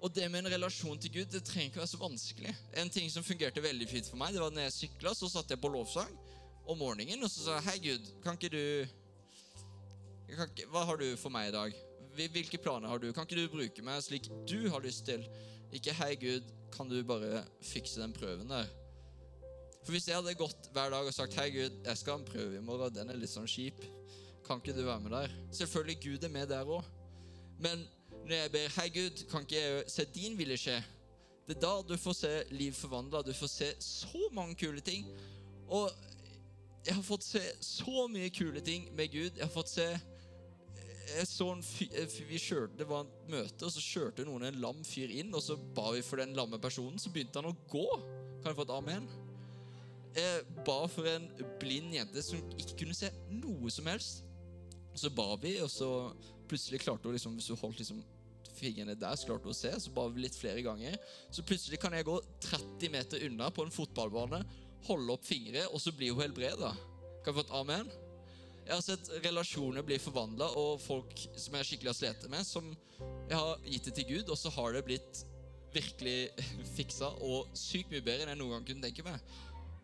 [0.00, 2.54] og, det med en relasjon til Gud det trenger ikke være så vanskelig.
[2.82, 5.54] En ting som fungerte veldig fint for meg, det var når jeg sykla, så satt
[5.54, 6.12] jeg på lovsang
[6.68, 8.64] om morgenen og så sa Hei, Gud, kan ikke du
[10.34, 11.76] kan ikke, Hva har du for meg i dag?
[12.18, 13.08] Hvilke planer har du?
[13.14, 15.24] Kan ikke du bruke meg slik du har lyst til?
[15.72, 18.68] Ikke 'Hei, Gud, kan du bare fikse den prøven der?'
[19.84, 22.24] For Hvis jeg hadde gått hver dag og sagt 'Hei, Gud, jeg skal ha en
[22.24, 22.94] prøve i morgen.
[22.94, 23.84] Den er litt sånn kjip.
[24.44, 26.84] Kan ikke du være med der?' Selvfølgelig Gud er med der òg.
[27.58, 27.86] Men
[28.26, 30.84] når jeg ber 'Hei, Gud, kan ikke jeg se din vilje skje?'
[31.48, 33.22] Det er da du får se liv forvandla.
[33.22, 35.06] Du får se så mange kule ting.
[35.68, 35.90] Og
[36.88, 39.36] jeg har fått se så mye kule ting med Gud.
[39.36, 39.88] Jeg har fått se
[41.08, 44.60] jeg så en fyr, vi kjørte, Det var et møte, og så kjørte noen en
[44.60, 45.32] lam fyr inn.
[45.34, 46.98] Og så ba vi for den lamme personen.
[47.00, 47.86] Så begynte han å gå.
[48.42, 49.08] Kan jeg få et amen?
[50.16, 51.28] Jeg ba for en
[51.60, 54.24] blind jente som ikke kunne se noe som helst.
[54.98, 55.88] Så ba vi, og så
[56.48, 58.00] plutselig klarte hun liksom, Hvis hun holdt liksom
[58.58, 59.72] fingrene der, så klarte hun å se.
[59.80, 60.96] Så ba vi litt flere ganger.
[61.30, 64.42] Så plutselig kan jeg gå 30 meter unna på en fotballbane,
[64.86, 66.74] holde opp fingre, og så blir hun helbreda.
[67.24, 67.90] Kan vi få et amen?
[68.68, 72.68] Jeg har sett relasjoner bli forvandla, og folk som jeg skikkelig har slitt med, som
[73.00, 75.24] jeg har gitt det til Gud, og så har det blitt
[75.72, 76.18] virkelig
[76.76, 79.20] fiksa og sykt mye bedre enn jeg noen gang kunne tenke meg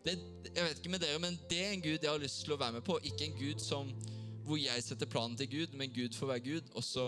[0.05, 0.19] det,
[0.53, 2.59] jeg vet ikke med dere, men det er en Gud jeg har lyst til å
[2.61, 2.99] være med på.
[3.09, 3.89] Ikke en Gud som,
[4.45, 7.07] hvor jeg setter planen til Gud, men Gud får være Gud, og så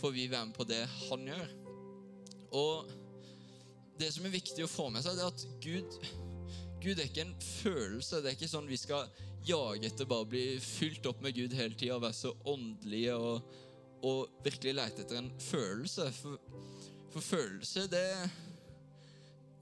[0.00, 1.54] får vi være med på det han gjør.
[2.60, 2.92] Og
[4.00, 5.96] det som er viktig å få med seg, det er at Gud,
[6.86, 8.22] Gud er ikke en følelse.
[8.22, 9.08] Det er ikke sånn vi skal
[9.46, 13.14] jage etter bare å bli fylt opp med Gud hele tida og være så åndelige
[13.18, 13.54] og,
[14.06, 16.10] og virkelig lete etter en følelse.
[16.20, 16.38] For,
[17.14, 18.06] for følelse, det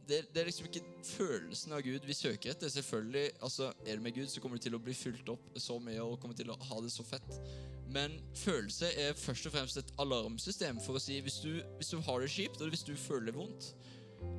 [0.04, 2.68] det, det, er liksom ikke følelsen av Gud vi søker etter.
[2.68, 5.78] Selvfølgelig, altså Er du med Gud, så kommer du til å bli fylt opp så
[5.80, 7.38] mye og kommer til å ha det så fett.
[7.88, 12.00] Men følelse er først og fremst et alarmsystem for å si hvis du, hvis du
[12.04, 13.70] har det kjipt, og hvis du føler det vondt,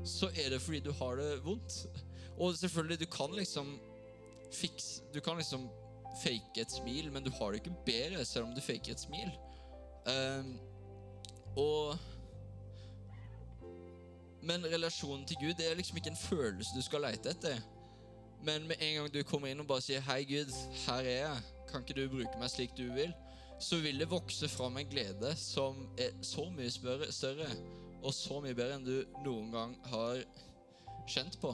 [0.06, 1.82] så er det fordi du har det vondt.
[2.38, 3.80] Og selvfølgelig, du kan liksom
[4.54, 5.70] fikse Du kan liksom
[6.24, 9.32] fake et smil, men du har det ikke bedre selv om du faker et smil.
[10.08, 10.60] Um,
[11.58, 11.98] og
[14.42, 17.58] Men relasjonen til Gud det er liksom ikke en følelse du skal lete etter.
[18.44, 20.54] Men med en gang du kommer inn og bare sier 'Hei, Gud,
[20.88, 21.38] her er jeg.
[21.72, 23.14] Kan ikke du bruke meg slik du vil?'
[23.60, 26.72] så vil det vokse fram en glede som er så mye
[27.12, 27.48] større
[28.04, 30.20] og så mye bedre enn du noen gang har
[31.08, 31.54] kjent på.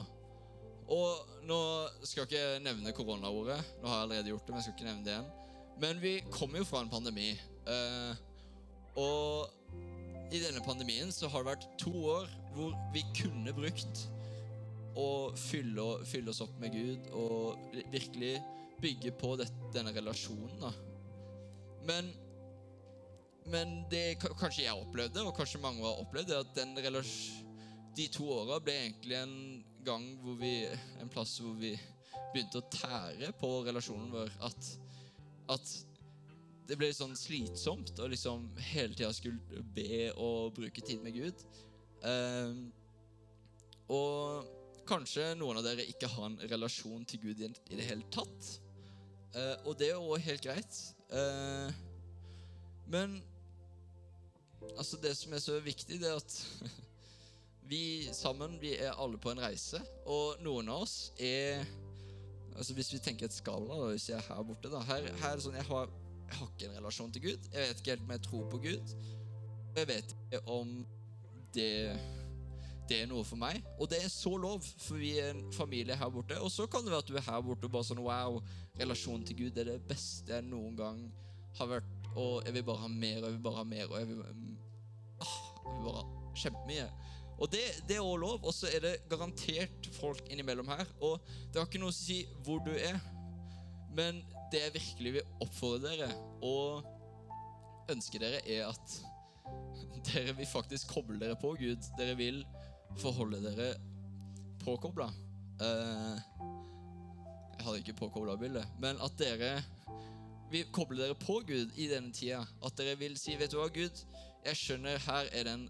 [0.90, 1.60] Og nå
[2.02, 3.58] skal jeg ikke nevne koronaordet.
[3.80, 5.30] Nå har jeg allerede gjort det, men jeg skal ikke nevne det igjen.
[5.82, 7.30] Men vi kommer jo fra en pandemi.
[7.70, 8.22] Eh,
[9.00, 9.48] og
[10.32, 14.06] i denne pandemien så har det vært to år hvor vi kunne brukt
[14.98, 18.34] å fylle, fylle oss opp med Gud og virkelig
[18.82, 20.58] bygge på dette, denne relasjonen.
[20.60, 20.72] da.
[21.88, 22.10] Men,
[23.52, 26.76] men det kanskje jeg opplevde, og kanskje mange har opplevd, er at den
[27.96, 29.34] de to åra ble egentlig en
[29.86, 30.54] gang hvor vi,
[31.00, 31.72] en plass hvor vi
[32.32, 34.32] begynte å tære på relasjonen vår.
[34.48, 34.68] At,
[35.56, 35.72] at
[36.68, 41.44] det ble sånn slitsomt å liksom hele tida skulle be og bruke tid med Gud.
[42.02, 42.70] Um,
[43.92, 44.48] og
[44.88, 48.54] kanskje noen av dere ikke har en relasjon til Gud i, det hele tatt.
[49.34, 50.80] Uh, og det er òg helt greit.
[51.12, 51.68] Uh,
[52.92, 53.18] men
[54.76, 56.38] altså det som er så viktig, det er at
[57.68, 61.64] Vi sammen vi er alle på en reise, og noen av oss er
[62.52, 65.30] altså Hvis vi tenker et skala, da, hvis jeg er her borte da, her, her
[65.30, 65.92] er det sånn, jeg har,
[66.26, 67.46] jeg har, ikke en relasjon til Gud.
[67.48, 68.92] Jeg vet ikke helt om jeg tror på Gud.
[69.78, 70.74] Jeg vet ikke om
[71.56, 71.70] det,
[72.90, 73.62] det er noe for meg.
[73.78, 76.36] Og det er så lov, for vi er en familie her borte.
[76.44, 78.42] Og så kan det være at du er her borte og bare sånn Wow,
[78.80, 81.00] relasjonen til Gud er det beste jeg noen gang
[81.56, 82.10] har vært.
[82.12, 84.22] Og jeg vil bare ha mer, og jeg vil bare ha mer, og jeg vil,
[85.24, 86.86] ah, jeg vil bare ha kjempemye.
[87.38, 88.44] Og det, det er også lov.
[88.44, 90.86] Og så er det garantert folk innimellom her.
[91.00, 91.20] Og
[91.52, 92.98] det har ikke noe å si hvor du er,
[93.96, 96.10] men det jeg virkelig vil oppfordre dere
[96.44, 96.84] og
[97.92, 98.98] ønske dere, er at
[100.12, 101.90] dere vil faktisk koble dere på Gud.
[101.98, 102.42] Dere vil
[103.00, 103.72] forholde dere
[104.62, 105.08] påkobla.
[105.62, 106.18] Uh,
[107.52, 109.52] jeg hadde ikke påkobla bildet, men at dere
[110.52, 112.42] vil koble dere på Gud i denne tida.
[112.64, 114.02] At dere vil si, vet du hva, Gud,
[114.42, 115.68] jeg skjønner her er det en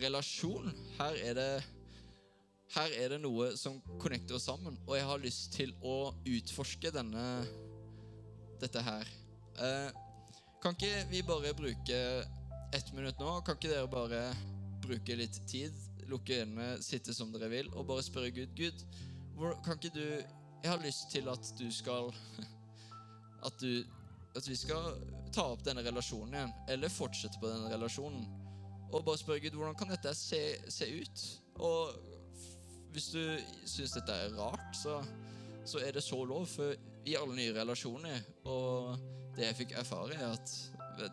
[0.00, 0.72] relasjon.
[0.98, 1.52] Her er det
[2.72, 6.92] her er det noe som connecter oss sammen, og jeg har lyst til å utforske
[6.94, 7.24] denne,
[8.62, 9.10] dette her.
[9.60, 9.98] Eh,
[10.62, 11.98] kan ikke vi bare bruke
[12.72, 13.34] ett minutt nå?
[13.44, 14.22] Kan ikke dere bare
[14.80, 15.76] bruke litt tid,
[16.08, 18.86] lukke øynene, sitte som dere vil, og bare spørre Gud Gud,
[19.64, 20.06] kan ikke du
[20.62, 22.12] Jeg har lyst til at du skal
[23.42, 23.82] At du
[24.36, 25.00] At vi skal
[25.34, 28.41] ta opp denne relasjonen igjen, eller fortsette på denne relasjonen
[28.92, 31.24] og bare spør Gud hvordan kan dette se, se ut.
[31.64, 31.94] Og
[32.92, 33.22] hvis du
[33.64, 35.00] syns dette er rart, så,
[35.64, 36.46] så, er det så lov.
[36.46, 36.74] For
[37.08, 38.98] i alle nye relasjoner Og
[39.36, 40.52] det jeg fikk erfare, er at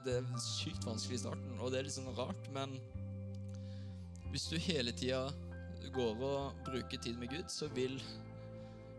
[0.05, 2.73] det er sykt vanskelig i starten, og det er litt sånn rart, men
[4.29, 5.21] hvis du hele tida
[5.95, 7.95] går og bruker tid med Gud, så vil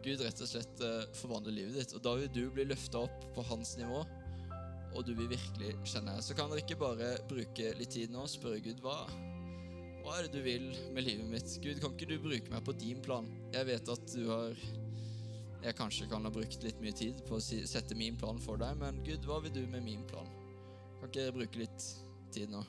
[0.01, 1.93] Gud rett og slett eh, forvandle livet ditt.
[1.95, 4.01] Og da vil du bli løfta opp på hans nivå
[4.95, 8.33] og du vil virkelig kjenne, så kan dere ikke bare bruke litt tid nå og
[8.33, 8.97] spørre Gud hva,
[10.03, 11.55] hva er det du vil med livet mitt?
[11.63, 13.29] Gud, kan ikke du bruke meg på din plan?
[13.55, 14.69] Jeg vet at du har
[15.61, 18.79] Jeg kanskje kan ha brukt litt mye tid på å sette min plan for deg,
[18.81, 20.29] men Gud, hva vil du med min plan?
[21.01, 21.89] Kan ikke dere bruke litt
[22.33, 22.65] tid nå?